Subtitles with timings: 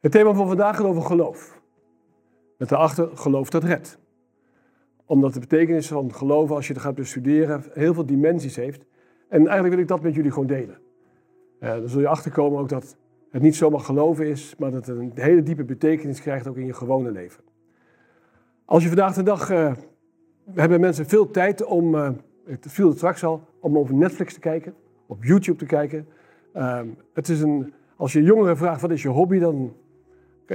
[0.00, 1.60] Het thema van vandaag gaat over geloof.
[2.56, 3.98] Met daarachter geloof dat redt.
[5.04, 8.84] Omdat de betekenis van geloven, als je het gaat bestuderen, heel veel dimensies heeft.
[9.28, 10.78] En eigenlijk wil ik dat met jullie gewoon delen.
[11.60, 12.96] Dan zul je achterkomen ook dat
[13.30, 16.66] het niet zomaar geloven is, maar dat het een hele diepe betekenis krijgt ook in
[16.66, 17.42] je gewone leven.
[18.64, 19.72] Als je vandaag de dag, uh,
[20.54, 22.10] hebben mensen veel tijd om, uh,
[22.44, 24.74] het viel het straks al, om over Netflix te kijken,
[25.06, 26.08] op YouTube te kijken.
[26.54, 26.80] Uh,
[27.14, 29.72] het is een, als je jongeren vraagt wat is je hobby, dan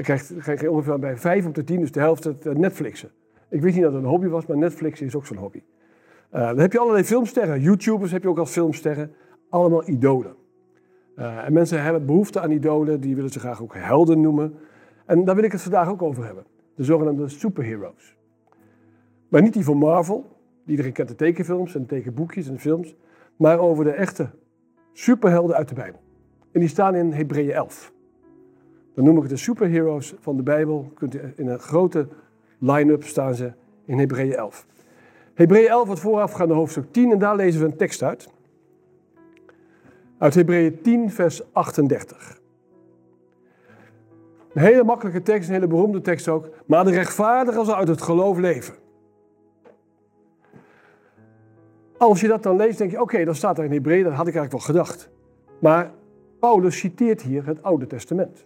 [0.03, 3.11] krijg, krijg je ongeveer bij 5 op de 10, dus de helft het Netflixen.
[3.49, 5.63] Ik wist niet dat het een hobby was, maar Netflix is ook zo'n hobby.
[6.29, 9.11] dan heb je allerlei filmsterren, YouTubers heb je ook als filmsterren,
[9.49, 10.35] allemaal idolen.
[11.17, 14.55] Uh, en mensen hebben behoefte aan idolen, die willen ze graag ook helden noemen.
[15.05, 16.45] En daar wil ik het vandaag ook over hebben.
[16.75, 18.17] De zogenaamde superheroes.
[19.29, 20.25] Maar niet die van Marvel,
[20.65, 22.95] iedereen kent de tekenfilms en tekenboekjes en films.
[23.35, 24.29] Maar over de echte
[24.93, 25.99] superhelden uit de Bijbel.
[26.51, 27.93] En die staan in Hebreeën 11.
[28.95, 30.91] Dan noem ik het de superheroes van de Bijbel.
[31.35, 32.07] In een grote
[32.59, 33.51] line-up staan ze
[33.85, 34.65] in Hebreeën 11.
[35.33, 38.29] Hebreeën 11 wordt voorafgaande hoofdstuk 10 en daar lezen we een tekst uit.
[40.17, 42.41] Uit Hebreeën 10, vers 38.
[44.53, 46.49] Een hele makkelijke tekst, een hele beroemde tekst ook.
[46.65, 48.73] Maar de rechtvaardige zal uit het geloof leven.
[51.97, 54.27] Als je dat dan leest, denk je, oké, dan staat er in Hebreeën, dat had
[54.27, 55.09] ik eigenlijk wel gedacht.
[55.59, 55.91] Maar
[56.39, 58.45] Paulus citeert hier het Oude Testament.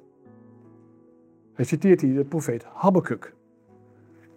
[1.59, 3.33] Hij citeert hier de profeet Habakkuk.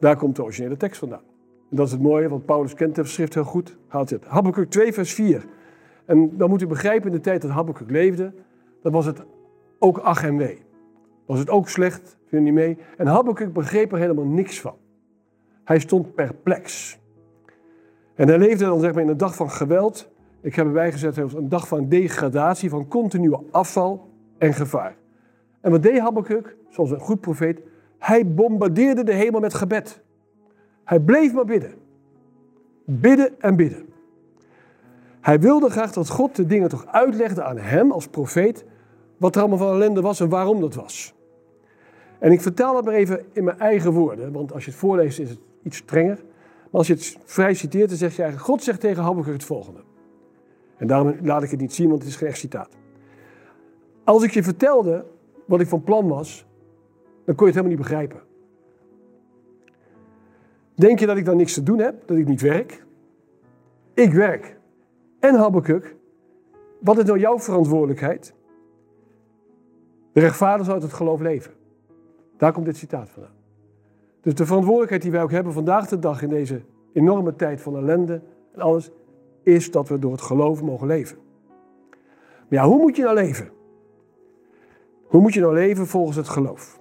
[0.00, 1.22] Daar komt de originele tekst vandaan.
[1.70, 3.76] En dat is het mooie, want Paulus kent de schrift heel goed.
[3.86, 4.24] Haalt het.
[4.24, 5.44] Habakkuk 2, vers 4.
[6.04, 8.32] En dan moet u begrijpen, in de tijd dat Habakkuk leefde,
[8.82, 9.22] dan was het
[9.78, 10.62] ook ach en wee.
[11.26, 12.78] Was het ook slecht, vind je niet mee?
[12.96, 14.74] En Habakkuk begreep er helemaal niks van.
[15.64, 16.98] Hij stond perplex.
[18.14, 20.10] En hij leefde dan zeg maar in een dag van geweld.
[20.40, 25.00] Ik heb erbij gezet een dag van degradatie, van continue afval en gevaar.
[25.62, 26.56] En wat deed Habakkuk?
[26.68, 27.60] Zoals een goed profeet.
[27.98, 30.02] Hij bombardeerde de hemel met gebed.
[30.84, 31.74] Hij bleef maar bidden.
[32.84, 33.86] Bidden en bidden.
[35.20, 38.64] Hij wilde graag dat God de dingen toch uitlegde aan hem als profeet,
[39.16, 41.14] wat er allemaal van ellende was en waarom dat was.
[42.18, 45.18] En ik vertel dat maar even in mijn eigen woorden, want als je het voorleest
[45.18, 46.16] is het iets strenger.
[46.70, 49.44] Maar als je het vrij citeert, dan zeg je eigenlijk, God zegt tegen Habakkuk het
[49.44, 49.80] volgende.
[50.76, 52.76] En daarom laat ik het niet zien, want het is geen echt citaat.
[54.04, 55.04] Als ik je vertelde
[55.52, 56.46] wat ik van plan was,
[57.24, 58.20] dan kon je het helemaal niet begrijpen.
[60.74, 62.84] Denk je dat ik dan niks te doen heb, dat ik niet werk?
[63.94, 64.58] Ik werk
[65.20, 65.96] en Habakkuk,
[66.80, 68.34] wat is nou jouw verantwoordelijkheid?
[70.12, 71.52] De rechtvaardig zal uit het geloof leven.
[72.36, 73.34] Daar komt dit citaat vandaan.
[74.20, 76.62] Dus de verantwoordelijkheid die wij ook hebben vandaag de dag in deze
[76.92, 78.22] enorme tijd van ellende
[78.54, 78.90] en alles,
[79.42, 81.18] is dat we door het geloof mogen leven.
[82.48, 83.60] Maar ja, hoe moet je nou leven?
[85.12, 86.80] Hoe moet je nou leven volgens het geloof?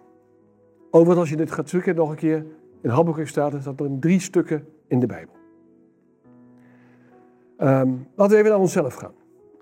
[0.85, 2.45] Overigens, als je dit gaat zoeken nog een keer,
[2.81, 5.33] in Habakkuk staat dat er drie stukken in de Bijbel.
[7.57, 9.13] Um, laten we even naar onszelf gaan.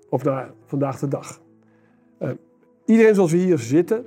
[0.08, 1.40] Of naar vandaag de dag.
[2.22, 2.30] Uh,
[2.84, 4.06] iedereen zoals we hier zitten,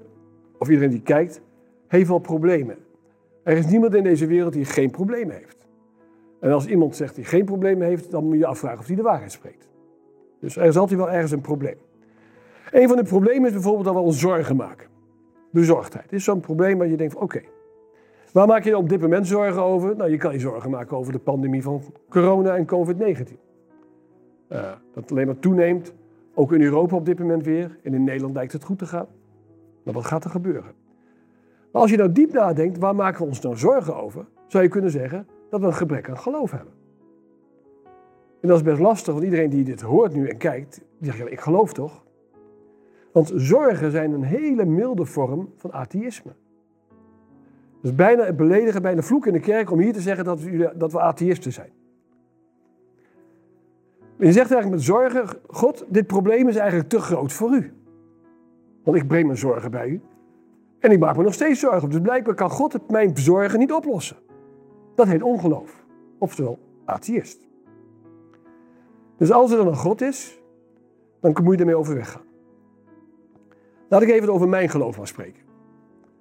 [0.57, 1.41] of iedereen die kijkt,
[1.88, 2.78] heeft wel problemen.
[3.44, 5.57] Er is niemand in deze wereld die geen problemen heeft.
[6.40, 9.01] En als iemand zegt die geen problemen heeft, dan moet je afvragen of hij de
[9.01, 9.68] waarheid spreekt.
[10.40, 11.78] Dus er is altijd wel ergens een probleem.
[12.74, 14.88] Een van de problemen is bijvoorbeeld dat we ons zorgen maken.
[15.52, 17.42] Bezorgdheid is zo'n probleem waar je denkt oké,
[18.32, 19.96] waar maak je op dit moment zorgen over?
[19.96, 23.38] Nou, je kan je zorgen maken over de pandemie van corona en COVID-19.
[24.50, 25.94] Uh, dat alleen maar toeneemt.
[26.34, 27.78] Ook in Europa op dit moment weer.
[27.84, 29.08] En in Nederland lijkt het goed te gaan.
[29.84, 30.72] Maar wat gaat er gebeuren?
[31.72, 34.26] Maar als je nou diep nadenkt, waar maken we ons nou zorgen over?
[34.48, 36.74] Zou je kunnen zeggen dat we een gebrek aan geloof hebben.
[38.42, 41.18] En dat is best lastig, want iedereen die dit hoort nu en kijkt, die zegt,
[41.18, 42.04] ja, ik geloof toch?
[43.13, 46.31] Want zorgen zijn een hele milde vorm van atheïsme.
[47.81, 50.74] Dus bijna het beledigen, bijna vloek in de kerk om hier te zeggen dat we,
[50.75, 51.72] dat we atheïsten zijn.
[54.18, 57.74] Je zegt eigenlijk met zorgen, God, dit probleem is eigenlijk te groot voor u.
[58.84, 60.01] Want ik breng mijn zorgen bij u.
[60.80, 61.89] En ik maak me nog steeds zorgen.
[61.89, 64.18] Dus blijkbaar kan God het mijn zorgen niet oplossen.
[64.95, 65.86] Dat heet ongeloof.
[66.18, 67.48] Oftewel atheïst.
[69.18, 70.42] Dus als er dan een God is,
[71.19, 72.32] dan moet je ermee overweg gaan.
[73.94, 75.42] Laat ik even over mijn geloof maar spreken.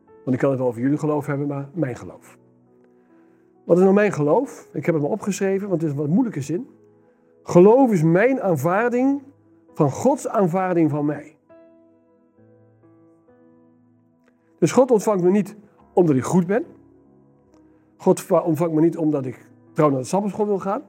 [0.07, 2.39] Want ik kan het wel over jullie geloof hebben, maar mijn geloof.
[3.65, 4.69] Wat is nou mijn geloof?
[4.73, 6.69] Ik heb het maar opgeschreven, want het is een wat moeilijke zin.
[7.43, 9.23] Geloof is mijn aanvaarding
[9.75, 11.37] van Gods aanvaarding van mij.
[14.59, 15.57] Dus God ontvangt me niet
[15.93, 16.65] omdat ik goed ben.
[17.97, 20.83] God ontvangt me niet omdat ik trouw naar de Sabbatschool wil gaan.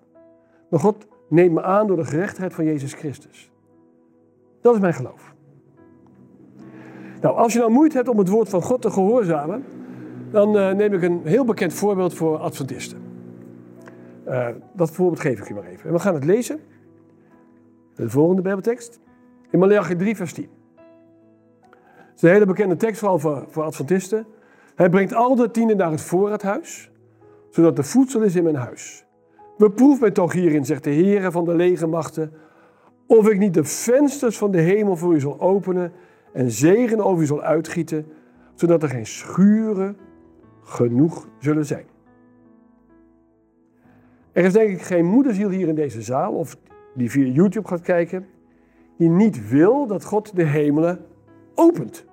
[0.69, 3.51] Maar God neemt me aan door de gerechtigheid van Jezus Christus.
[4.61, 5.32] Dat is mijn geloof.
[7.23, 9.65] Nou, als je nou moeite hebt om het woord van God te gehoorzamen,
[10.31, 12.97] dan uh, neem ik een heel bekend voorbeeld voor Adventisten.
[14.27, 15.87] Uh, dat voorbeeld geef ik je maar even.
[15.87, 16.59] En we gaan het lezen.
[17.95, 18.99] De volgende Bijbeltekst.
[19.49, 20.49] In Malachi 3, vers 10.
[21.95, 24.25] Het is een hele bekende tekst, vooral voor, voor Adventisten.
[24.75, 26.91] Hij brengt al de tienden naar het voorraadhuis,
[27.49, 29.05] zodat er voedsel is in mijn huis.
[29.57, 32.33] Beproef mij toch hierin, zegt de Heer van de legermachten,
[33.07, 35.93] of ik niet de vensters van de hemel voor u zal openen
[36.33, 38.05] en zegen over u zal uitgieten,
[38.53, 39.97] zodat er geen schuren
[40.61, 41.85] genoeg zullen zijn.
[44.31, 46.57] Er is denk ik geen moederziel hier in deze zaal, of
[46.93, 48.25] die via YouTube gaat kijken,
[48.97, 51.05] die niet wil dat God de hemelen
[51.55, 52.05] opent.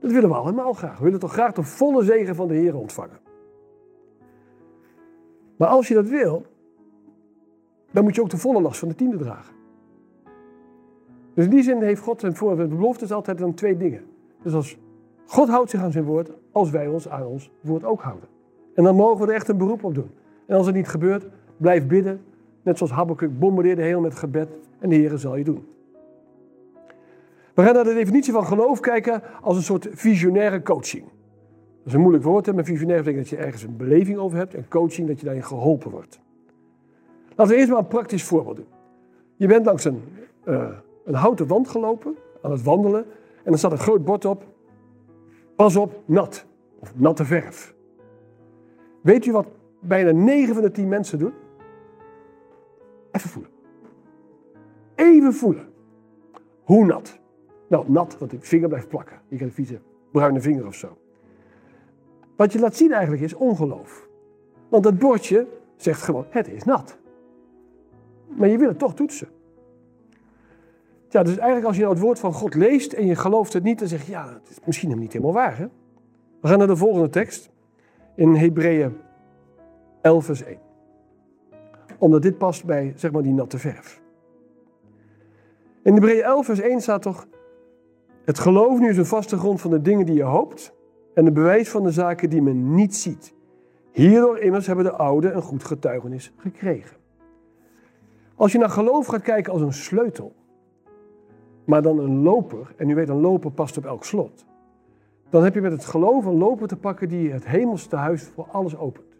[0.00, 0.98] Dat willen we allemaal graag.
[0.98, 3.18] We willen toch graag de volle zegen van de Heer ontvangen.
[5.56, 6.46] Maar als je dat wil,
[7.90, 9.54] dan moet je ook de volle last van de tiende dragen.
[11.38, 12.56] Dus in die zin heeft God zijn voor.
[12.56, 14.02] De belofte altijd dan twee dingen.
[14.42, 14.78] Dus als
[15.26, 18.28] God houdt zich aan zijn woord, als wij ons aan ons woord ook houden.
[18.74, 20.10] En dan mogen we er echt een beroep op doen.
[20.46, 21.26] En als het niet gebeurt,
[21.56, 22.20] blijf bidden.
[22.62, 24.48] Net zoals Habakkuk bombardeerde heel met gebed.
[24.78, 25.66] En de Heer zal je doen.
[27.54, 31.04] We gaan naar de definitie van geloof kijken als een soort visionaire coaching.
[31.04, 34.54] Dat is een moeilijk woord, maar visionair betekent dat je ergens een beleving over hebt.
[34.54, 36.20] En coaching dat je daarin geholpen wordt.
[37.34, 38.66] Laten we eerst maar een praktisch voorbeeld doen.
[39.36, 40.02] Je bent langs een,
[40.44, 40.68] uh,
[41.08, 43.06] een houten wand gelopen, aan het wandelen.
[43.44, 44.44] En er staat een groot bord op.
[45.56, 46.46] Pas op, nat.
[46.78, 47.74] Of natte verf.
[49.00, 49.46] Weet u wat
[49.80, 51.32] bijna 9 van de 10 mensen doen?
[53.10, 53.50] Even voelen.
[54.94, 55.68] Even voelen.
[56.64, 57.18] Hoe nat?
[57.68, 59.20] Nou, nat, want de vinger blijft plakken.
[59.28, 60.96] Je krijgt een vieze bruine vinger of zo.
[62.36, 64.08] Wat je laat zien eigenlijk is ongeloof.
[64.68, 65.46] Want het bordje
[65.76, 66.98] zegt gewoon, het is nat.
[68.36, 69.28] Maar je wil het toch toetsen.
[71.08, 73.62] Ja, dus eigenlijk als je nou het woord van God leest en je gelooft het
[73.62, 75.58] niet, dan zeg je, ja, het is misschien hem niet helemaal waar.
[75.58, 75.66] Hè?
[76.40, 77.50] We gaan naar de volgende tekst.
[78.14, 78.96] In Hebreeën
[80.00, 80.58] 11 vers 1.
[81.98, 84.02] Omdat dit past bij, zeg maar, die natte verf.
[85.82, 87.26] In Hebreeën 11 vers 1 staat toch,
[88.24, 90.74] het geloof nu is een vaste grond van de dingen die je hoopt
[91.14, 93.34] en een bewijs van de zaken die men niet ziet.
[93.92, 96.96] Hierdoor immers hebben de ouden een goed getuigenis gekregen.
[98.34, 100.34] Als je naar geloof gaat kijken als een sleutel,
[101.68, 104.44] maar dan een loper, en u weet een loper past op elk slot,
[105.28, 108.46] dan heb je met het geloof een loper te pakken die het hemelse huis voor
[108.50, 109.16] alles opent.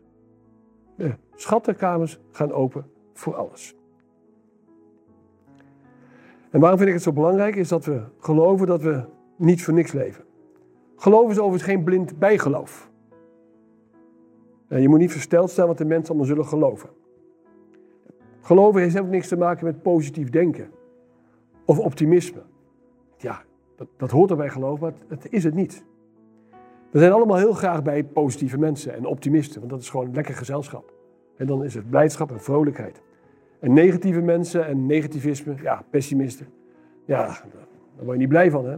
[0.97, 3.77] De schattenkamers gaan open voor alles.
[6.51, 7.57] En waarom vind ik het zo belangrijk?
[7.57, 9.05] Is dat we geloven dat we
[9.37, 10.25] niet voor niks leven.
[10.97, 12.91] Geloof is overigens geen blind bijgeloof.
[14.69, 16.89] En je moet niet versteld staan wat de mensen allemaal zullen geloven.
[18.41, 20.77] Geloven heeft ook niks te maken met positief denken
[21.69, 22.43] of optimisme.
[23.17, 23.43] Ja,
[23.77, 25.85] dat, dat hoort erbij geloof, maar dat is het niet.
[26.91, 30.15] We zijn allemaal heel graag bij positieve mensen en optimisten, want dat is gewoon een
[30.15, 30.93] lekker gezelschap.
[31.37, 33.03] En dan is het blijdschap en vrolijkheid.
[33.61, 36.47] En negatieve mensen en negativisme, ja, pessimisten.
[37.05, 38.77] Ja, daar word je niet blij van, hè?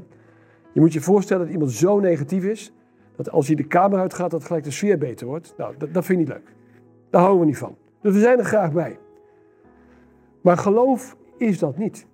[0.72, 2.72] Je moet je voorstellen dat iemand zo negatief is,
[3.16, 5.54] dat als hij de kamer uitgaat, dat gelijk de sfeer beter wordt.
[5.56, 6.54] Nou, dat, dat vind ik niet leuk.
[7.10, 7.76] Daar houden we niet van.
[8.00, 8.98] Dus we zijn er graag bij.
[10.40, 12.08] Maar geloof is dat niet.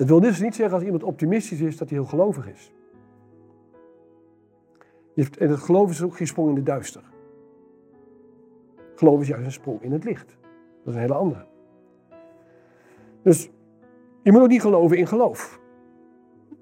[0.00, 2.72] Het wil dus niet zeggen als iemand optimistisch is, dat hij heel gelovig is.
[5.38, 7.02] En het geloof is ook geen sprong in de duister.
[8.94, 10.26] Geloof is juist een sprong in het licht.
[10.84, 11.44] Dat is een hele andere.
[13.22, 13.50] Dus
[14.22, 15.60] je moet ook niet geloven in geloof.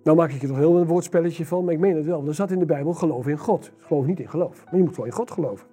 [0.02, 2.26] Nou maak ik er toch heel een woordspelletje van, maar ik meen het wel.
[2.26, 3.72] Er zat in de Bijbel geloof in God.
[3.78, 4.64] Geloof niet in geloof.
[4.64, 5.66] Maar je moet wel in God geloven.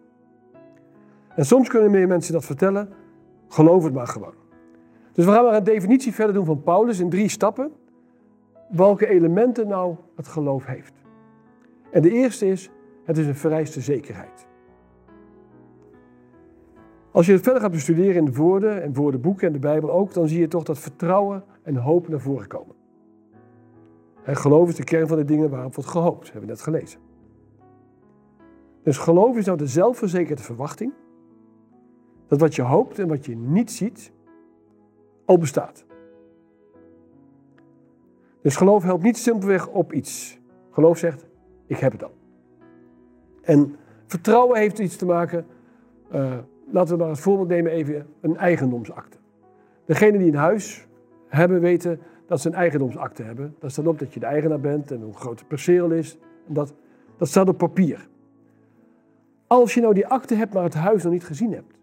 [1.36, 2.90] En soms kunnen meer mensen dat vertellen.
[3.48, 4.34] Geloof het maar gewoon.
[5.16, 7.72] Dus we gaan maar een definitie verder doen van Paulus in drie stappen.
[8.70, 10.94] Welke elementen nou het geloof heeft.
[11.92, 12.70] En de eerste is,
[13.04, 14.48] het is een vereiste zekerheid.
[17.12, 20.14] Als je het verder gaat bestuderen in de woorden en woordenboeken en de Bijbel ook,
[20.14, 22.76] dan zie je toch dat vertrouwen en hoop naar voren komen.
[24.24, 27.00] En geloof is de kern van de dingen waarop wordt gehoopt, hebben we net gelezen.
[28.84, 30.94] Dus geloof is nou de zelfverzekerde verwachting
[32.28, 34.12] dat wat je hoopt en wat je niet ziet,
[35.26, 35.86] al bestaat.
[38.42, 40.40] Dus geloof helpt niet simpelweg op iets.
[40.72, 41.26] Geloof zegt,
[41.68, 42.14] ik heb het al.
[43.42, 45.46] En vertrouwen heeft iets te maken,
[46.14, 46.38] uh,
[46.72, 49.18] laten we maar als voorbeeld nemen even een eigendomsakte.
[49.86, 50.88] Degene die een huis
[51.28, 53.56] hebben weten dat ze een eigendomsakte hebben.
[53.60, 56.18] Daar staat op dat je de eigenaar bent en hoe groot het perceel is.
[56.48, 56.74] En dat,
[57.18, 58.08] dat staat op papier.
[59.48, 61.75] Als je nou die akte hebt, maar het huis nog niet gezien hebt,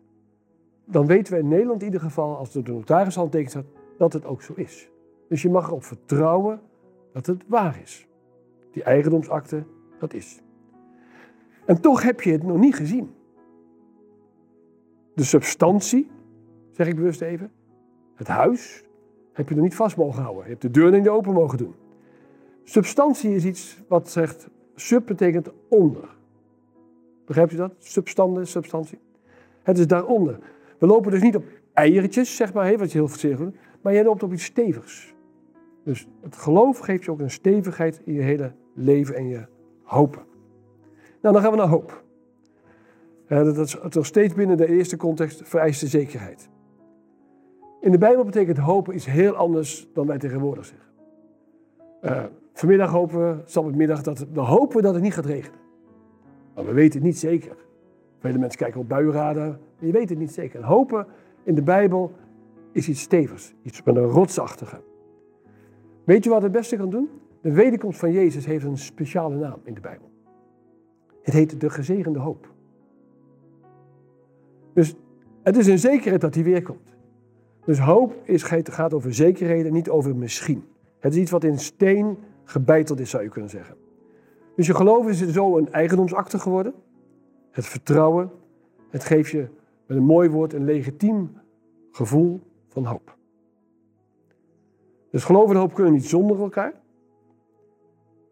[0.85, 3.67] dan weten we in Nederland in ieder geval, als er de notaris handtekent staat,
[3.99, 4.91] dat het ook zo is.
[5.29, 6.61] Dus je mag erop vertrouwen
[7.12, 8.07] dat het waar is.
[8.73, 9.65] die eigendomsakte,
[9.99, 10.41] dat is.
[11.65, 13.15] En toch heb je het nog niet gezien.
[15.15, 16.11] De substantie,
[16.71, 17.51] zeg ik bewust even,
[18.15, 18.85] het huis,
[19.33, 20.43] heb je nog niet vast mogen houden.
[20.45, 21.75] Je hebt de deur niet open mogen doen.
[22.65, 26.09] Substantie is iets wat zegt, sub betekent onder.
[27.25, 27.75] Begrijpt u dat?
[27.79, 28.99] Substande, substantie.
[29.62, 30.39] Het is daaronder.
[30.83, 34.05] We lopen dus niet op eiertjes, zeg maar, wat je heel veel doet, maar je
[34.05, 35.15] loopt op iets stevigs.
[35.85, 39.47] Dus het geloof geeft je ook een stevigheid in je hele leven en je
[39.83, 40.23] hopen.
[41.21, 42.05] Nou, dan gaan we naar hoop.
[43.29, 46.49] dat is nog steeds binnen de eerste context vereiste zekerheid.
[47.81, 50.89] In de Bijbel betekent hopen iets heel anders dan wij tegenwoordig zeggen.
[52.03, 55.61] Uh, vanmiddag hopen we, middag dat we hopen dat het niet gaat regenen.
[56.55, 57.57] Maar we weten het niet zeker.
[58.23, 60.64] Vele mensen kijken op buienraden, maar je weet het niet zeker.
[60.64, 61.07] hopen
[61.43, 62.12] in de Bijbel
[62.73, 64.81] is iets stevigs, iets met een rotsachtige.
[66.05, 67.09] Weet je wat het beste kan doen?
[67.41, 70.11] De wederkomst van Jezus heeft een speciale naam in de Bijbel.
[71.23, 72.49] Het heet de gezegende hoop.
[74.75, 74.95] Dus
[75.43, 76.95] het is een zekerheid dat hij weer komt.
[77.64, 80.64] Dus hoop is, gaat over zekerheden, niet over misschien.
[80.99, 83.76] Het is iets wat in steen gebeiteld is, zou je kunnen zeggen.
[84.57, 86.75] Dus je geloof is zo een eigendomsakte geworden.
[87.52, 88.30] Het vertrouwen,
[88.90, 89.47] het geeft je
[89.87, 91.37] met een mooi woord een legitiem
[91.90, 93.16] gevoel van hoop.
[95.11, 96.73] Dus geloof en hoop kunnen niet zonder elkaar.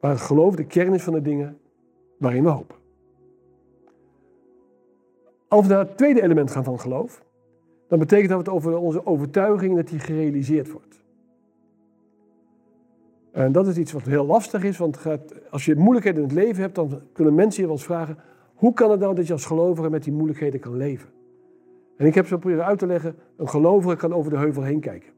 [0.01, 1.59] Maar het geloof de kern is van de dingen
[2.19, 2.77] waarin we hopen.
[5.49, 7.25] Als we naar het tweede element gaan van geloof,
[7.89, 11.03] dan betekent dat het over onze overtuiging dat die gerealiseerd wordt.
[13.31, 14.99] En dat is iets wat heel lastig is, want
[15.51, 18.19] als je moeilijkheden in het leven hebt, dan kunnen mensen je wel eens vragen:
[18.61, 21.09] hoe kan het nou dat je als gelovige met die moeilijkheden kan leven?
[21.97, 24.81] En ik heb zo proberen uit te leggen: een gelovige kan over de heuvel heen
[24.81, 25.11] kijken.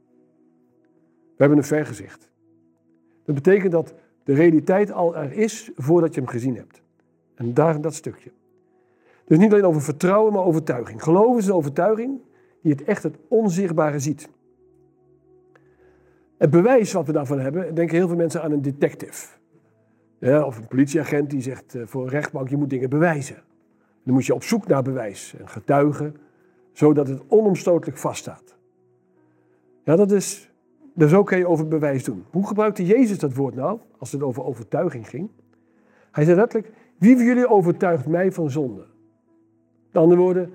[1.10, 2.30] We hebben een vergezicht.
[3.24, 3.94] Dat betekent dat
[4.24, 6.82] de realiteit al er is voordat je hem gezien hebt.
[7.34, 8.30] En daar dat stukje.
[9.24, 11.02] Dus niet alleen over vertrouwen, maar overtuiging.
[11.02, 12.20] Geloven is een overtuiging
[12.60, 14.28] die het echt het onzichtbare ziet.
[16.36, 19.40] Het bewijs wat we daarvan hebben, denken heel veel mensen aan een detective.
[20.22, 23.36] Ja, of een politieagent die zegt eh, voor een rechtbank, je moet dingen bewijzen.
[24.02, 26.16] Dan moet je op zoek naar bewijs en getuigen,
[26.72, 28.56] zodat het onomstotelijk vaststaat.
[29.84, 30.50] Ja, dat is,
[30.94, 32.24] dus zo kun je over bewijs doen.
[32.30, 35.30] Hoe gebruikte Jezus dat woord nou, als het over overtuiging ging?
[36.12, 38.86] Hij zei letterlijk, wie van jullie overtuigt mij van zonde?
[39.86, 40.50] Met andere woorden,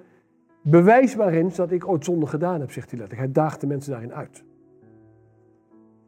[0.62, 3.34] bewijs maar eens dat ik ooit zonde gedaan heb, zegt hij letterlijk.
[3.34, 4.44] Hij daagt de mensen daarin uit.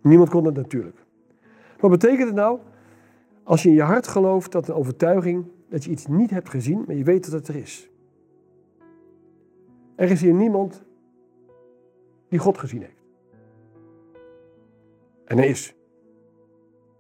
[0.02, 0.98] Niemand kon dat natuurlijk.
[1.80, 2.60] Wat betekent het nou?
[3.50, 6.84] Als je in je hart gelooft dat een overtuiging, dat je iets niet hebt gezien,
[6.88, 7.90] maar je weet dat het er is.
[9.96, 10.84] Er is hier niemand
[12.28, 13.04] die God gezien heeft.
[15.26, 15.76] En hij is.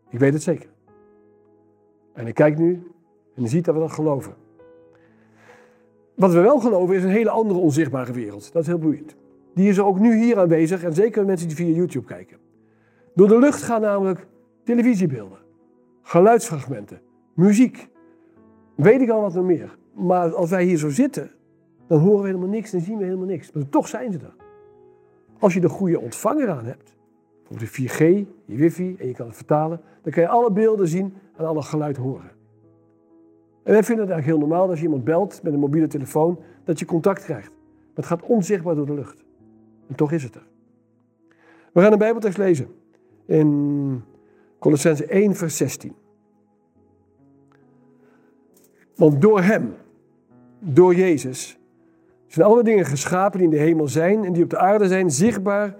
[0.09, 0.69] Ik weet het zeker.
[2.13, 2.91] En ik kijk nu
[3.35, 4.35] en je ziet dat we dat geloven.
[6.15, 8.53] Wat we wel geloven is een hele andere onzichtbare wereld.
[8.53, 9.15] Dat is heel boeiend.
[9.53, 12.37] Die is er ook nu hier aanwezig en zeker mensen die via YouTube kijken.
[13.13, 14.27] Door de lucht gaan namelijk
[14.63, 15.47] televisiebeelden,
[16.01, 17.01] geluidsfragmenten,
[17.33, 17.89] muziek.
[18.75, 19.77] Weet ik al wat nog meer.
[19.93, 21.31] Maar als wij hier zo zitten,
[21.87, 23.51] dan horen we helemaal niks en zien we helemaal niks.
[23.51, 24.35] Maar toch zijn ze er.
[25.39, 26.95] Als je de goede ontvanger aan hebt,
[27.49, 27.97] op de 4G,
[28.45, 31.61] je wifi en je kan het vertalen, dan kan je alle beelden zien en alle
[31.61, 32.31] geluid horen.
[33.63, 36.39] En wij vinden het eigenlijk heel normaal als je iemand belt met een mobiele telefoon,
[36.63, 37.49] dat je contact krijgt.
[37.49, 39.23] Maar het gaat onzichtbaar door de lucht.
[39.87, 40.47] En toch is het er.
[41.73, 42.67] We gaan een Bijbeltekst lezen
[43.25, 44.03] in
[44.59, 45.93] Colossense 1, vers 16.
[48.95, 49.75] Want door Hem,
[50.59, 51.59] door Jezus,
[52.27, 55.11] zijn alle dingen geschapen die in de hemel zijn en die op de aarde zijn,
[55.11, 55.75] zichtbaar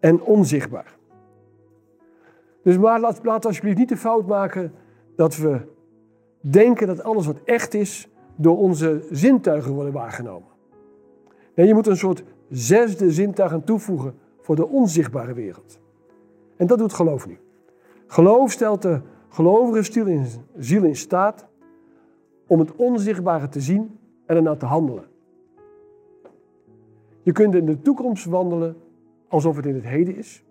[0.00, 0.96] en onzichtbaar.
[2.62, 4.72] Dus maar laat, alsjeblieft niet de fout maken
[5.16, 5.60] dat we
[6.40, 10.48] denken dat alles wat echt is door onze zintuigen worden waargenomen.
[11.54, 15.78] Nee, je moet een soort zesde zintuig aan toevoegen voor de onzichtbare wereld.
[16.56, 17.38] En dat doet geloof nu.
[18.06, 19.82] Geloof stelt de gelovige
[20.56, 21.46] ziel in staat
[22.46, 25.04] om het onzichtbare te zien en ernaar te handelen.
[27.22, 28.76] Je kunt in de toekomst wandelen
[29.28, 30.44] alsof het in het heden is.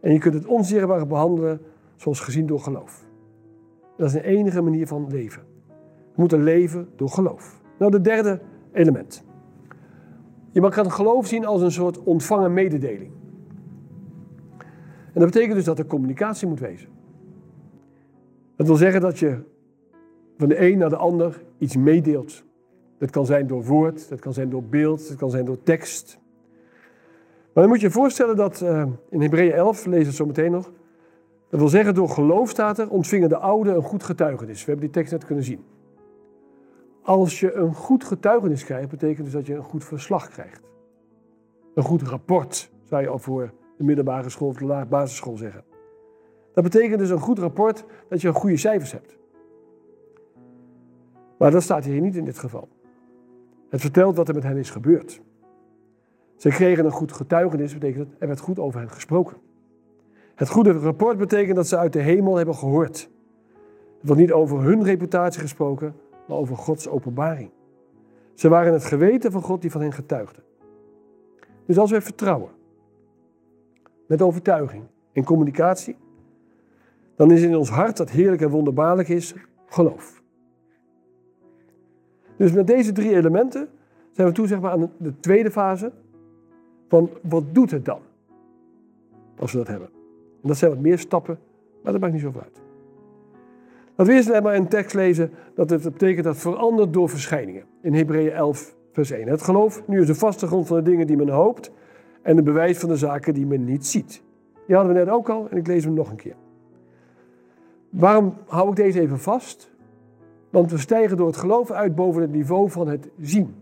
[0.00, 1.60] En je kunt het onzichtbare behandelen
[1.96, 3.08] zoals gezien door geloof.
[3.96, 5.42] Dat is de enige manier van leven.
[5.86, 7.60] We moeten leven door geloof.
[7.78, 8.40] Nou, de derde
[8.72, 9.24] element.
[10.50, 13.12] Je mag het geloof zien als een soort ontvangen mededeling.
[15.12, 16.88] En dat betekent dus dat er communicatie moet wezen.
[18.56, 19.38] Dat wil zeggen dat je
[20.38, 22.44] van de een naar de ander iets meedeelt.
[22.98, 26.18] Dat kan zijn door woord, dat kan zijn door beeld, dat kan zijn door tekst.
[27.52, 30.50] Maar dan moet je je voorstellen dat uh, in Hebreeën 11, lees het zo meteen
[30.50, 30.72] nog,
[31.48, 34.58] Dat wil zeggen, door geloof staat er, ontvingen de ouden een goed getuigenis.
[34.58, 35.64] We hebben die tekst net kunnen zien.
[37.02, 40.60] Als je een goed getuigenis krijgt, betekent dus dat je een goed verslag krijgt.
[41.74, 45.64] Een goed rapport, zou je al voor de middelbare school of de basisschool zeggen.
[46.52, 49.18] Dat betekent dus een goed rapport dat je goede cijfers hebt.
[51.38, 52.68] Maar dat staat hier niet in dit geval.
[53.68, 55.20] Het vertelt wat er met hen is gebeurd.
[56.36, 59.36] Ze kregen een goed getuigenis, betekent dat er werd goed over hen gesproken.
[60.34, 63.10] Het goede rapport betekent dat ze uit de hemel hebben gehoord.
[63.98, 65.94] Het wordt niet over hun reputatie gesproken,
[66.28, 67.50] maar over Gods openbaring.
[68.34, 70.42] Ze waren het geweten van God die van hen getuigde.
[71.66, 72.58] Dus als wij vertrouwen,
[74.10, 75.96] met overtuiging en communicatie,
[77.16, 79.34] dan is in ons hart dat heerlijk en wonderbaarlijk is,
[79.66, 80.22] geloof.
[82.36, 83.68] Dus met deze drie elementen
[84.10, 85.92] zijn we toe zeg maar, aan de tweede fase
[86.88, 88.00] van wat doet het dan
[89.38, 89.88] als we dat hebben.
[90.42, 91.38] En dat zijn wat meer stappen,
[91.82, 92.60] maar dat maakt niet zoveel uit.
[93.96, 97.64] Laten we eerst maar een tekst lezen dat het betekent dat verandert door verschijningen.
[97.82, 99.28] In Hebreeën 11, vers 1.
[99.28, 101.70] Het geloof nu is de vaste grond van de dingen die men hoopt
[102.22, 104.22] en een bewijs van de zaken die men niet ziet.
[104.66, 106.36] Die hadden we net ook al en ik lees hem nog een keer.
[107.90, 109.70] Waarom hou ik deze even vast?
[110.50, 113.54] Want we stijgen door het geloof uit boven het niveau van het zien.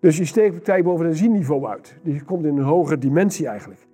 [0.00, 1.96] Dus je steekt boven het zienniveau uit.
[2.02, 3.86] Dus je komt in een hogere dimensie eigenlijk.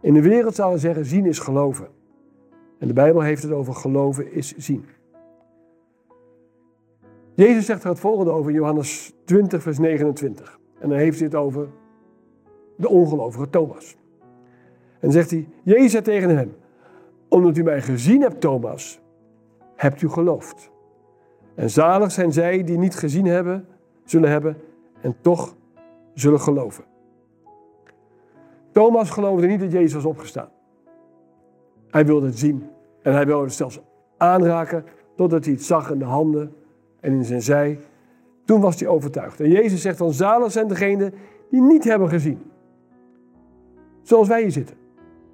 [0.00, 1.88] In de wereld zouden we zeggen, zien is geloven.
[2.78, 4.84] En de Bijbel heeft het over geloven is zien.
[7.34, 10.60] Jezus zegt er het volgende over Johannes 20, vers 29.
[10.82, 11.68] En dan heeft hij het over
[12.76, 13.96] de ongelovige Thomas.
[15.00, 16.54] En zegt hij, Jezus zei tegen hem,
[17.28, 19.00] omdat u mij gezien hebt, Thomas,
[19.76, 20.70] hebt u geloofd.
[21.54, 23.66] En zalig zijn zij die niet gezien hebben,
[24.04, 24.56] zullen hebben
[25.00, 25.54] en toch
[26.14, 26.84] zullen geloven.
[28.72, 30.48] Thomas geloofde niet dat Jezus was opgestaan.
[31.90, 32.70] Hij wilde het zien.
[33.02, 33.80] En hij wilde het zelfs
[34.16, 34.84] aanraken
[35.16, 36.54] totdat hij het zag in de handen
[37.00, 37.78] en in zijn zij.
[38.44, 39.40] Toen was hij overtuigd.
[39.40, 41.14] En Jezus zegt dan, zalig zijn degenen
[41.50, 42.42] die niet hebben gezien.
[44.02, 44.76] Zoals wij hier zitten.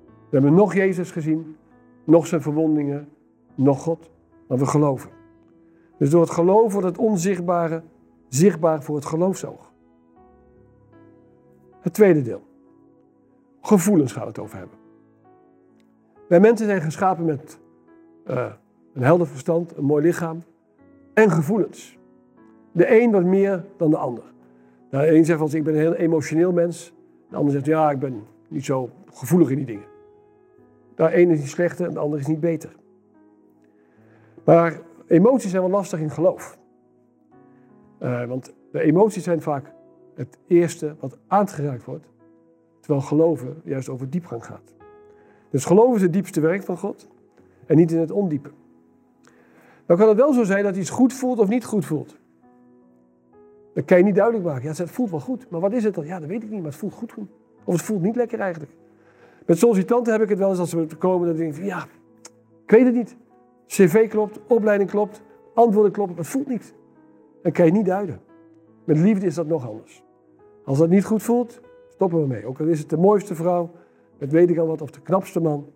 [0.02, 1.56] We hebben nog Jezus gezien,
[2.04, 3.08] nog zijn verwondingen,
[3.54, 4.10] nog God,
[4.48, 5.10] maar we geloven.
[5.98, 7.82] Dus door het geloof wordt het onzichtbare
[8.28, 9.72] zichtbaar voor het geloofsoog.
[11.80, 12.42] Het tweede deel.
[13.60, 14.76] Gevoelens gaan we het over hebben.
[16.28, 17.58] Wij mensen zijn geschapen met
[18.26, 18.52] uh,
[18.94, 20.42] een helder verstand, een mooi lichaam
[21.14, 21.97] en gevoelens.
[22.72, 24.24] De een wat meer dan de ander.
[24.90, 26.92] Nou, de een zegt van ik ben een heel emotioneel mens.
[27.30, 29.86] De ander zegt ja, ik ben niet zo gevoelig in die dingen.
[30.94, 32.76] De een is niet slechter en de ander is niet beter.
[34.44, 36.58] Maar emoties zijn wel lastig in geloof.
[38.02, 39.72] Uh, want de emoties zijn vaak
[40.14, 42.06] het eerste wat aangeraakt wordt,
[42.80, 44.74] terwijl geloven juist over diepgang gaat.
[45.50, 47.08] Dus geloven is het diepste werk van God
[47.66, 48.50] en niet in het ondiepe.
[49.86, 52.18] Dan kan het wel zo zijn dat iets goed voelt of niet goed voelt.
[53.78, 54.62] Dat kan je niet duidelijk maken.
[54.62, 56.06] Ja, het voelt wel goed, maar wat is het dan?
[56.06, 57.14] Ja, dat weet ik niet, maar het voelt goed.
[57.64, 58.72] Of het voelt niet lekker eigenlijk.
[59.46, 61.86] Met sollicitanten heb ik het wel eens als we komen, dan denk ik ja,
[62.64, 63.16] ik weet het niet.
[63.66, 65.22] CV klopt, opleiding klopt,
[65.54, 66.74] antwoorden kloppen, maar het voelt niet.
[67.42, 68.20] Dan kan je niet duiden.
[68.84, 70.02] Met liefde is dat nog anders.
[70.64, 72.46] Als dat niet goed voelt, stoppen we mee.
[72.46, 73.70] Ook al is het de mooiste vrouw,
[74.18, 75.66] met weet ik al wat, of de knapste man.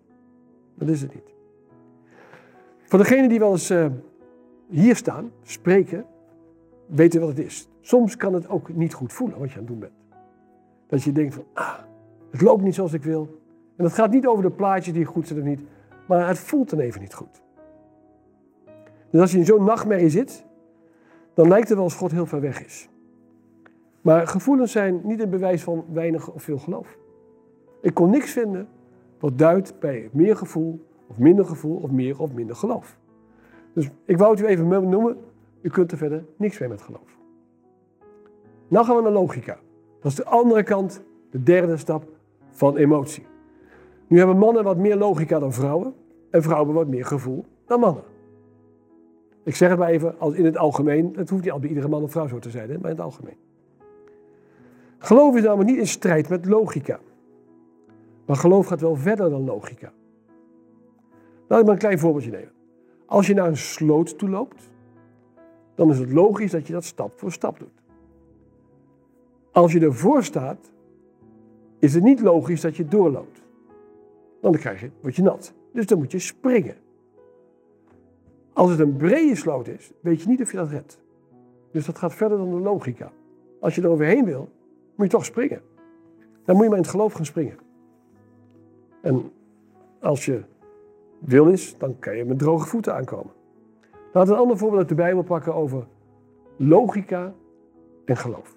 [0.75, 1.33] Dat is het niet.
[2.83, 3.85] Voor degenen die wel eens uh,
[4.69, 6.05] hier staan, spreken,
[6.85, 7.67] weten wat het is.
[7.85, 9.91] Soms kan het ook niet goed voelen wat je aan het doen bent.
[10.87, 11.79] Dat je denkt van, ah,
[12.31, 13.41] het loopt niet zoals ik wil.
[13.75, 15.61] En dat gaat niet over de plaatjes die goed zijn of niet,
[16.07, 17.41] maar het voelt dan even niet goed.
[19.09, 20.45] Dus als je in zo'n nachtmerrie zit,
[21.33, 22.89] dan lijkt het wel alsof God heel ver weg is.
[24.01, 26.97] Maar gevoelens zijn niet een bewijs van weinig of veel geloof.
[27.81, 28.67] Ik kon niks vinden
[29.19, 32.97] wat duidt bij meer gevoel, of minder gevoel, of meer of minder geloof.
[33.73, 35.17] Dus ik wou het u even noemen.
[35.61, 37.17] U kunt er verder niks mee met geloof.
[38.73, 39.59] Nou gaan we naar logica.
[40.01, 42.03] Dat is de andere kant, de derde stap
[42.49, 43.25] van emotie.
[44.07, 45.93] Nu hebben mannen wat meer logica dan vrouwen.
[46.29, 48.03] En vrouwen wat meer gevoel dan mannen.
[49.43, 51.13] Ik zeg het maar even als in het algemeen.
[51.15, 52.99] Het hoeft niet altijd bij iedere man of vrouw zo te zijn, maar in het
[52.99, 53.37] algemeen.
[54.97, 56.99] Geloof is namelijk niet in strijd met logica.
[58.25, 59.91] Maar geloof gaat wel verder dan logica.
[61.47, 62.51] Laat ik maar een klein voorbeeldje nemen.
[63.05, 64.69] Als je naar een sloot toe loopt,
[65.75, 67.82] dan is het logisch dat je dat stap voor stap doet.
[69.53, 70.71] Als je ervoor staat,
[71.79, 73.41] is het niet logisch dat je doorloopt.
[74.41, 75.53] Want dan krijg je, word je nat.
[75.71, 76.75] Dus dan moet je springen.
[78.53, 80.99] Als het een brede sloot is, weet je niet of je dat redt.
[81.71, 83.11] Dus dat gaat verder dan de logica.
[83.59, 84.49] Als je er overheen wil,
[84.95, 85.61] moet je toch springen.
[86.45, 87.57] Dan moet je maar in het geloof gaan springen.
[89.01, 89.31] En
[89.99, 90.43] als je
[91.19, 93.31] wil is, dan kan je met droge voeten aankomen.
[94.13, 95.87] We een ander voorbeeld uit de Bijbel pakken over
[96.57, 97.33] logica
[98.05, 98.55] en geloof.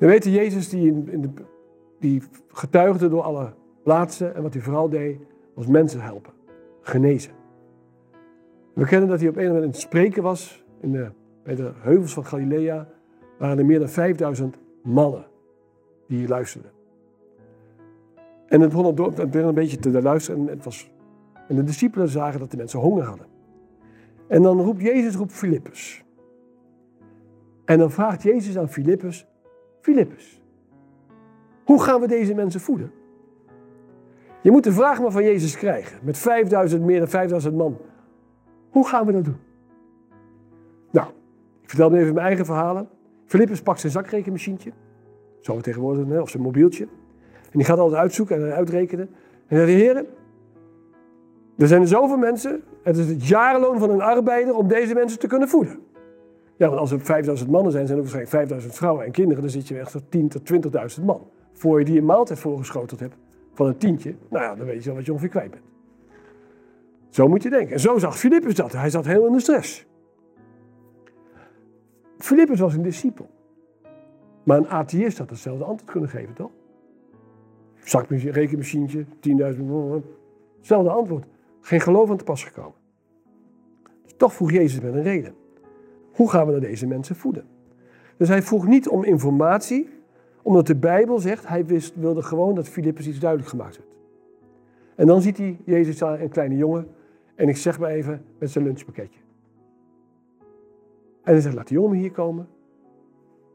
[0.00, 1.30] We weten Jezus die, in, de,
[1.98, 5.18] die getuigde door alle plaatsen en wat hij vooral deed
[5.54, 6.32] was mensen helpen,
[6.80, 7.32] genezen.
[8.72, 11.10] We kennen dat hij op een moment in het spreken was in de,
[11.42, 12.88] bij de heuvels van Galilea.
[13.38, 15.26] Waren er meer dan 5000 mannen
[16.06, 16.70] die luisterden.
[18.46, 20.40] En het begon, op, het een beetje te luisteren.
[20.40, 20.90] En, het was,
[21.48, 23.26] en de discipelen zagen dat de mensen honger hadden.
[24.26, 26.04] En dan roept Jezus roept Filippus.
[27.64, 29.29] En dan vraagt Jezus aan Filippus:
[29.80, 30.42] Filippus,
[31.64, 32.92] hoe gaan we deze mensen voeden?
[34.42, 35.98] Je moet de vraag maar van Jezus krijgen.
[36.02, 37.78] Met 5000, meer dan 5000 man.
[38.70, 39.36] Hoe gaan we dat doen?
[40.90, 41.08] Nou,
[41.60, 42.88] ik vertel even mijn eigen verhalen.
[43.24, 44.72] Filippus pakt zijn zakrekenmachientje.
[45.40, 46.84] Zo tegenwoordig, of zijn mobieltje.
[47.42, 49.10] En die gaat altijd uitzoeken en uitrekenen.
[49.46, 50.06] En hij zegt, heren,
[51.56, 52.62] er zijn zoveel mensen.
[52.82, 55.80] Het is het jarenloon van een arbeider om deze mensen te kunnen voeden.
[56.60, 59.42] Ja, want als er 5000 mannen zijn, zijn er waarschijnlijk 5000 vrouwen en kinderen.
[59.42, 60.52] Dan zit je echt op 10 tot
[60.98, 61.26] 20.000 man.
[61.52, 63.16] Voor je die een maaltijd voorgeschoteld hebt
[63.52, 64.14] van een tientje.
[64.28, 65.62] Nou ja, dan weet je wel wat je ongeveer kwijt bent.
[67.08, 67.72] Zo moet je denken.
[67.72, 68.72] En zo zag Filippus dat.
[68.72, 69.86] Hij zat heel in de stress.
[72.18, 73.30] Filippus was een discipel.
[74.42, 76.50] Maar een atheïst had hetzelfde antwoord kunnen geven, toch?
[77.74, 79.12] Zakmachine, rekenmachientje, 10.000.
[80.56, 81.26] Hetzelfde antwoord.
[81.60, 82.78] Geen geloof aan te pas gekomen.
[84.02, 85.39] Dus toch vroeg Jezus met een reden.
[86.12, 87.44] Hoe gaan we naar deze mensen voeden?
[88.16, 89.88] Dus hij vroeg niet om informatie,
[90.42, 93.88] omdat de Bijbel zegt, hij wist, wilde gewoon dat Filippus iets duidelijk gemaakt werd.
[94.94, 96.88] En dan ziet hij Jezus aan een kleine jongen,
[97.34, 99.18] en ik zeg maar even, met zijn lunchpakketje.
[101.22, 102.48] En hij zegt, laat die jongen hier komen.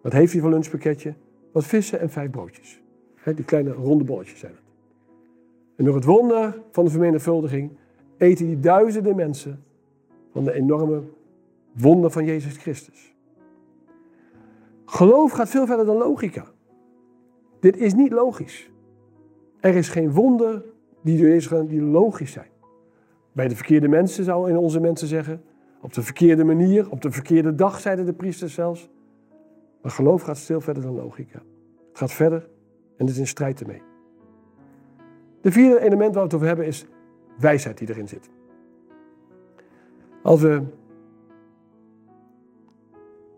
[0.01, 1.13] Wat heeft hij voor lunchpakketje?
[1.51, 2.81] Wat vissen en vijf broodjes.
[3.23, 4.61] die kleine ronde bolletjes zijn het.
[5.75, 7.71] En door het wonder van de vermenigvuldiging
[8.17, 9.63] eten die duizenden mensen
[10.31, 11.01] van de enorme
[11.75, 13.15] wonder van Jezus Christus.
[14.85, 16.45] Geloof gaat veel verder dan logica.
[17.59, 18.71] Dit is niet logisch.
[19.59, 20.65] Er is geen wonder
[21.01, 22.49] die, die logisch zijn.
[23.31, 25.43] Bij de verkeerde mensen, zou in onze mensen zeggen.
[25.81, 28.89] Op de verkeerde manier, op de verkeerde dag, zeiden de priesters zelfs.
[29.81, 31.41] Maar geloof gaat veel verder dan logica.
[31.89, 32.49] Het gaat verder
[32.97, 33.81] en het is in strijd ermee.
[35.41, 36.85] De vierde element waar we het over hebben is
[37.39, 38.29] wijsheid die erin zit.
[40.21, 40.63] Als we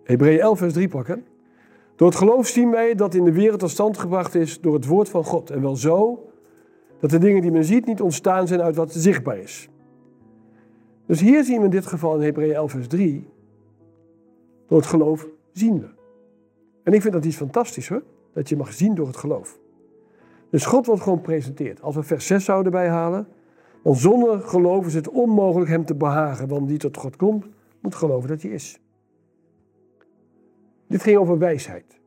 [0.07, 1.25] Hebreeën 11 vers 3 pakken.
[1.95, 4.85] Door het geloof zien wij dat in de wereld tot stand gebracht is door het
[4.85, 5.49] woord van God.
[5.49, 6.25] En wel zo
[6.99, 9.69] dat de dingen die men ziet niet ontstaan zijn uit wat zichtbaar is.
[11.05, 13.27] Dus hier zien we in dit geval in Hebreeën 11 vers 3.
[14.67, 15.87] Door het geloof zien we.
[16.83, 18.03] En ik vind dat iets fantastisch hoor.
[18.33, 19.59] Dat je mag zien door het geloof.
[20.49, 21.81] Dus God wordt gewoon gepresenteerd.
[21.81, 23.27] Als we vers 6 zouden bijhalen.
[23.81, 26.47] Want zonder geloof is het onmogelijk hem te behagen.
[26.47, 27.45] Want die tot God komt,
[27.81, 28.79] moet geloven dat hij is.
[30.87, 31.99] Dit ging over wijsheid.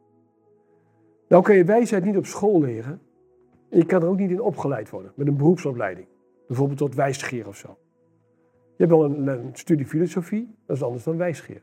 [1.29, 3.01] Nou kan je wijsheid niet op school leren.
[3.69, 5.13] En je kan er ook niet in opgeleid worden.
[5.15, 6.07] Met een beroepsopleiding.
[6.47, 7.79] Bijvoorbeeld tot wijsgeer of zo.
[8.77, 10.55] Je hebt wel een, een studie filosofie.
[10.67, 11.63] Dat is anders dan wijsgeer.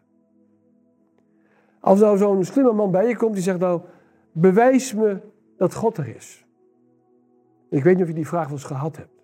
[1.80, 3.82] Als nou zo'n slimme man bij je komt die zegt nou,
[4.32, 5.19] bewijs me
[5.58, 6.45] dat God er is.
[7.69, 9.23] Ik weet niet of je die vraag wel eens gehad hebt.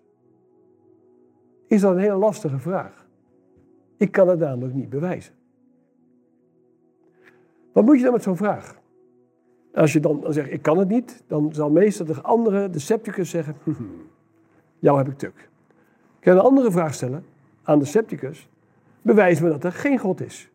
[1.66, 3.06] Is dat een hele lastige vraag?
[3.96, 5.34] Ik kan het namelijk niet bewijzen.
[7.74, 8.76] Wat moet je dan met zo'n vraag?
[9.74, 13.30] Als je dan, zegt, ik kan het niet, dan zal meestal de andere, de scepticus
[13.30, 13.82] zeggen, hm, hm,
[14.78, 15.48] jou heb ik tuk.
[16.18, 17.24] Ik kan een andere vraag stellen
[17.62, 18.48] aan de scepticus,
[19.02, 20.50] bewijs me dat er geen God is.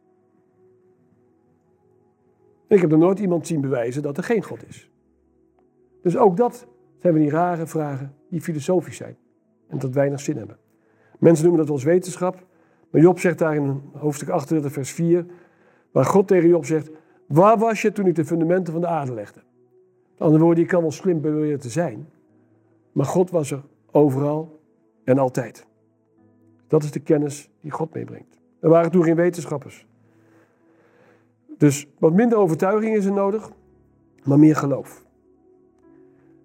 [2.67, 4.89] Ik heb nog nooit iemand zien bewijzen dat er geen God is.
[6.01, 9.17] Dus ook dat zijn we die rare vragen die filosofisch zijn
[9.67, 10.58] en dat weinig zin hebben.
[11.17, 12.45] Mensen noemen dat eens wetenschap,
[12.89, 15.25] maar Job zegt daar in hoofdstuk 38, vers 4,
[15.91, 16.89] waar God tegen Job zegt,
[17.29, 19.39] waar was je toen ik de fundamenten van de aarde legde?
[20.11, 22.09] Met andere woorden, je kan wel slim beweren te zijn,
[22.91, 23.61] maar God was er
[23.91, 24.59] overal
[25.03, 25.67] en altijd.
[26.67, 28.39] Dat is de kennis die God meebrengt.
[28.59, 29.87] Er waren toen geen wetenschappers.
[31.57, 33.51] Dus wat minder overtuiging is er nodig,
[34.23, 35.05] maar meer geloof.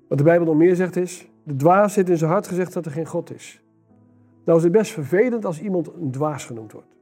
[0.09, 2.87] Wat de Bijbel nog meer zegt is, de dwaas zit in zijn hart gezegd dat
[2.87, 3.63] er geen God is.
[4.45, 6.94] Nou is het best vervelend als iemand een dwaas genoemd wordt.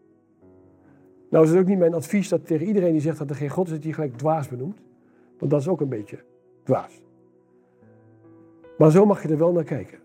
[1.32, 3.48] Nou is het ook niet mijn advies dat tegen iedereen die zegt dat er geen
[3.48, 4.80] God is, dat je gelijk dwaas benoemt.
[5.38, 6.24] Want dat is ook een beetje
[6.62, 7.02] dwaas.
[8.78, 9.98] Maar zo mag je er wel naar kijken.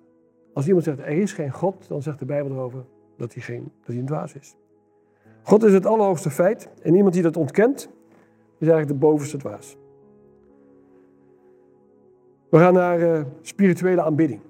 [0.53, 2.85] Als iemand zegt er is geen God, dan zegt de Bijbel erover
[3.17, 4.55] dat hij, geen, dat hij een dwaas is.
[5.43, 7.89] God is het allerhoogste feit en iemand die dat ontkent,
[8.57, 9.77] is eigenlijk de bovenste dwaas.
[12.49, 14.41] We gaan naar eh, spirituele aanbidding.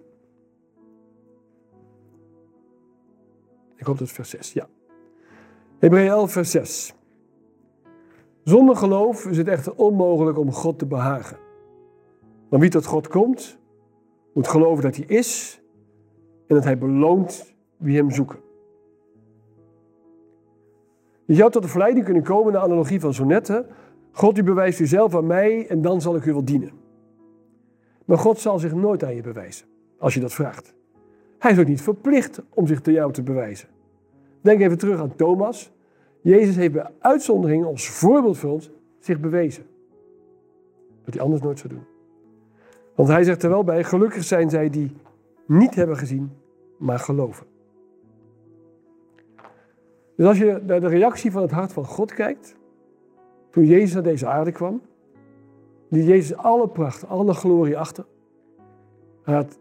[3.76, 4.68] Ik hoop dat het vers 6, ja.
[5.80, 6.94] Hebreeën 11, vers 6.
[8.44, 11.38] Zonder geloof is het echter onmogelijk om God te behagen.
[12.50, 13.58] Maar wie tot God komt,
[14.34, 15.62] moet geloven dat hij is
[16.48, 18.40] en dat hij beloont wie hem zoeken.
[21.26, 23.66] Je zou tot de verleiding kunnen komen, de analogie van Sonette.
[24.12, 26.72] God, u bewijst u zelf aan mij en dan zal ik u wel dienen.
[28.06, 29.68] Maar God zal zich nooit aan je bewijzen,
[30.00, 30.76] als je dat vraagt.
[31.40, 33.70] Hij is ook niet verplicht om zich te jou te bewijzen.
[34.48, 35.72] Denk even terug aan Thomas.
[36.22, 39.66] Jezus heeft bij uitzondering als voorbeeld voor ons zich bewezen.
[41.06, 41.84] Wat hij anders nooit zou doen.
[42.96, 44.96] Want hij zegt er wel bij, gelukkig zijn zij die
[45.46, 46.32] niet hebben gezien,
[46.78, 47.46] maar geloven.
[50.16, 52.56] Dus als je naar de reactie van het hart van God kijkt,
[53.50, 54.82] toen Jezus naar deze aarde kwam,
[55.88, 58.06] liet Jezus alle pracht, alle glorie achter.
[59.24, 59.58] Hij had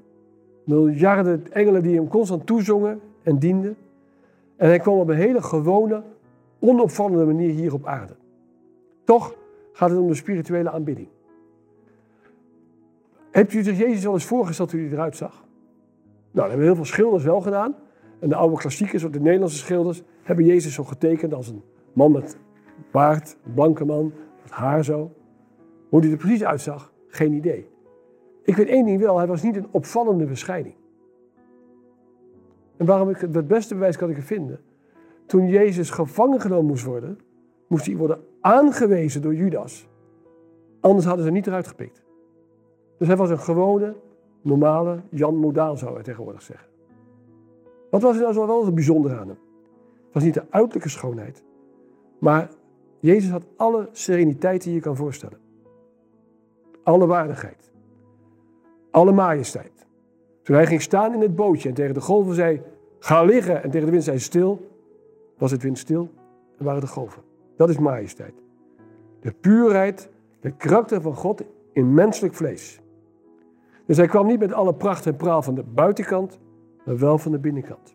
[0.65, 3.77] miljarden engelen die hem constant toezongen en dienden.
[4.57, 6.03] En hij kwam op een hele gewone,
[6.59, 8.17] onopvallende manier hier op aarde.
[9.05, 9.35] Toch
[9.73, 11.09] gaat het om de spirituele aanbidding.
[13.31, 15.45] Hebt u zich Jezus wel eens voorgesteld hoe hij eruit zag?
[16.31, 17.75] Nou, dat hebben heel veel schilders wel gedaan.
[18.19, 22.13] En de oude klassiekers, of de Nederlandse schilders, hebben Jezus zo getekend als een man
[22.13, 22.39] met
[22.91, 25.13] baard, een blanke man, met haar zo.
[25.89, 27.69] Hoe hij er precies uitzag, geen idee.
[28.43, 30.75] Ik weet één ding wel, hij was niet een opvallende verschijning.
[32.77, 34.61] En waarom ik het beste bewijs kan ik vinden?
[35.27, 37.19] Toen Jezus gevangen genomen moest worden,
[37.67, 39.89] moest hij worden aangewezen door Judas.
[40.81, 42.05] Anders hadden ze hem niet eruit gepikt.
[42.99, 43.97] Dus hij was een gewone,
[44.43, 46.69] normale Jan Modaal, zou hij tegenwoordig zeggen.
[47.91, 49.39] Wat was er nou zo wel zo bijzonder aan hem?
[50.05, 51.45] Het was niet de uiterlijke schoonheid,
[52.19, 52.51] maar
[52.99, 55.39] Jezus had alle sereniteit die je kan voorstellen.
[56.83, 57.73] Alle waardigheid.
[58.91, 59.76] Alle majesteit.
[60.47, 62.63] Toen hij ging staan in het bootje en tegen de golven zei:
[62.99, 63.63] Ga liggen.
[63.63, 64.71] En tegen de wind zei: Stil.
[65.39, 66.11] Was het wind stil
[66.59, 67.23] en waren de golven.
[67.57, 68.35] Dat is majesteit.
[69.21, 72.81] De puurheid, de karakter van God in menselijk vlees.
[73.87, 76.39] Dus hij kwam niet met alle pracht en praal van de buitenkant,
[76.85, 77.95] maar wel van de binnenkant.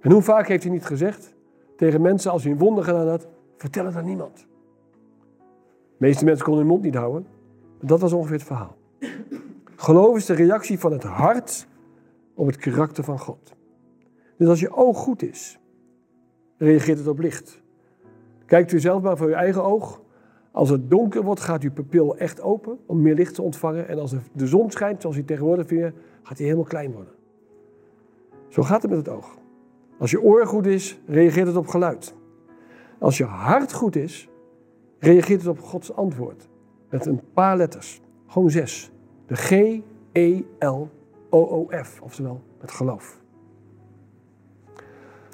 [0.00, 1.34] En hoe vaak heeft hij niet gezegd
[1.76, 4.46] tegen mensen als hij een wonder gedaan had: vertel het aan niemand.
[5.38, 7.26] De meeste mensen konden hun mond niet houden.
[7.80, 8.76] Dat was ongeveer het verhaal.
[9.80, 11.66] Geloof is de reactie van het hart
[12.34, 13.54] op het karakter van God.
[14.36, 15.58] Dus als je oog goed is,
[16.56, 17.62] reageert het op licht.
[18.46, 20.02] Kijkt u zelf maar voor uw eigen oog.
[20.50, 23.88] Als het donker wordt, gaat uw pupil echt open om meer licht te ontvangen.
[23.88, 27.12] En als de zon schijnt, zoals hij tegenwoordig weer, gaat hij helemaal klein worden.
[28.48, 29.38] Zo gaat het met het oog.
[29.98, 32.14] Als je oor goed is, reageert het op geluid.
[32.98, 34.28] Als je hart goed is,
[34.98, 36.48] reageert het op Gods antwoord.
[36.88, 38.00] Met een paar letters.
[38.26, 38.92] Gewoon zes.
[39.30, 40.90] De G-E-L-O-O-F.
[42.02, 43.20] Oftewel met geloof.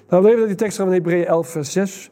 [0.08, 2.10] Nou, we even naar die tekst van Hebreeën 11, vers 6.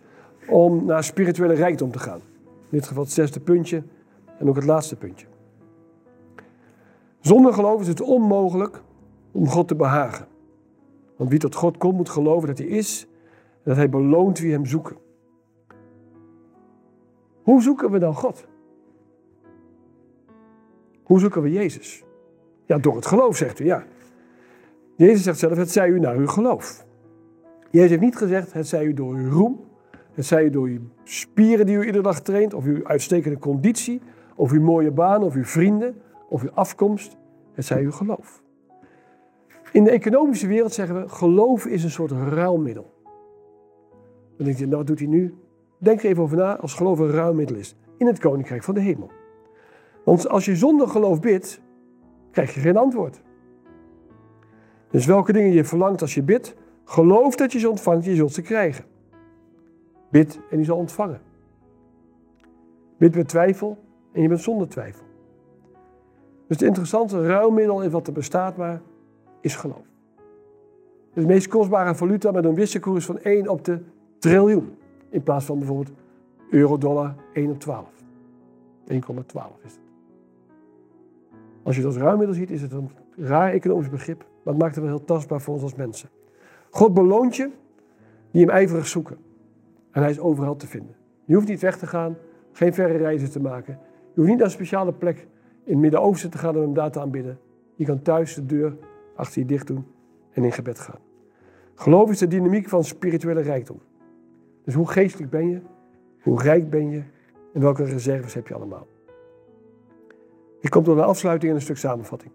[0.48, 2.20] Om naar spirituele rijkdom te gaan.
[2.44, 3.82] In dit geval het zesde puntje.
[4.38, 5.26] En ook het laatste puntje.
[7.20, 8.82] Zonder geloof is het onmogelijk
[9.32, 10.26] om God te behagen.
[11.16, 13.06] Want wie tot God komt, moet geloven dat hij is
[13.52, 14.96] en dat hij beloont wie hem zoeken.
[17.42, 18.46] Hoe zoeken we dan God?
[21.04, 22.04] Hoe zoeken we Jezus?
[22.66, 23.84] Ja, door het geloof, zegt u, ja.
[24.96, 26.84] Jezus zegt zelf, het zij u naar uw geloof.
[27.70, 29.60] Jezus heeft niet gezegd, het zij u door uw roem,
[30.12, 34.00] het zij u door uw spieren die u iedere dag traint, of uw uitstekende conditie,
[34.34, 35.96] of uw mooie baan, of uw vrienden,
[36.28, 37.16] of uw afkomst.
[37.52, 38.42] Het zij uw geloof.
[39.72, 42.92] In de economische wereld zeggen we, geloof is een soort ruilmiddel.
[44.36, 45.34] Dan denk je, nou wat doet hij nu?
[45.78, 47.76] Denk er even over na als geloof een ruilmiddel is.
[47.96, 49.10] In het koninkrijk van de hemel.
[50.04, 51.60] Want als je zonder geloof bidt,
[52.30, 53.22] krijg je geen antwoord.
[54.90, 58.32] Dus welke dingen je verlangt als je bidt, geloof dat je ze ontvangt, je zult
[58.32, 58.84] ze krijgen.
[60.10, 61.20] Bid en je zal ontvangen.
[62.96, 63.78] Bid met twijfel
[64.12, 65.04] en je bent zonder twijfel.
[66.46, 68.80] Dus het interessante ruilmiddel in wat er bestaat maar,
[69.40, 69.86] is geloof.
[71.08, 73.80] Het is de meest kostbare valuta met een wisselkoers van 1 op de
[74.18, 74.76] triljoen.
[75.08, 75.92] In plaats van bijvoorbeeld
[76.50, 77.88] euro-dollar 1 op 12.
[78.88, 78.96] 1,12
[79.64, 79.83] is het.
[81.64, 84.18] Als je dat als ruimmiddel ziet, is het een raar economisch begrip.
[84.18, 86.08] Maar het maakt het wel heel tastbaar voor ons als mensen.
[86.70, 87.50] God beloont je
[88.30, 89.16] die hem ijverig zoeken.
[89.90, 90.94] En hij is overal te vinden.
[91.24, 92.16] Je hoeft niet weg te gaan,
[92.52, 93.78] geen verre reizen te maken.
[93.82, 95.26] Je hoeft niet naar een speciale plek
[95.64, 97.38] in het Midden-Oosten te gaan om hem daar te aanbidden.
[97.74, 98.76] Je kan thuis de deur
[99.16, 99.86] achter je dicht doen
[100.30, 100.98] en in gebed gaan.
[101.74, 103.80] Geloof is de dynamiek van spirituele rijkdom.
[104.64, 105.60] Dus hoe geestelijk ben je?
[106.22, 107.02] Hoe rijk ben je?
[107.52, 108.86] En welke reserves heb je allemaal?
[110.64, 112.32] Ik kom tot een afsluiting en een stuk samenvatting.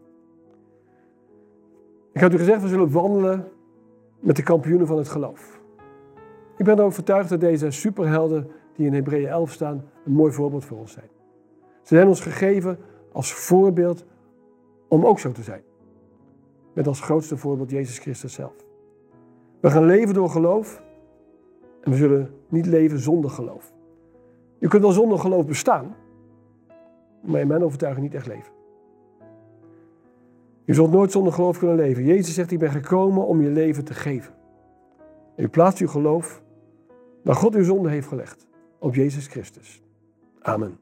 [2.14, 3.48] Ik had u gezegd, we zullen wandelen
[4.20, 5.62] met de kampioenen van het geloof.
[6.58, 10.66] Ik ben er overtuigd dat deze superhelden die in Hebreeën 11 staan een mooi voorbeeld
[10.66, 11.10] voor ons zijn.
[11.82, 12.78] Ze zijn ons gegeven
[13.12, 14.06] als voorbeeld
[14.88, 15.62] om ook zo te zijn.
[16.74, 18.56] Met als grootste voorbeeld Jezus Christus zelf.
[19.60, 20.84] We gaan leven door geloof
[21.82, 23.74] en we zullen niet leven zonder geloof.
[24.60, 25.96] Je kunt wel zonder geloof bestaan,
[27.22, 28.52] maar in mijn overtuiging niet echt leven.
[30.66, 32.04] Je zult nooit zonder geloof kunnen leven.
[32.04, 34.34] Jezus zegt, ik ben gekomen om je leven te geven.
[35.36, 36.44] En u plaatst uw geloof
[37.24, 38.48] waar God uw zonde heeft gelegd,
[38.80, 39.84] op Jezus Christus.
[40.42, 40.80] Amen.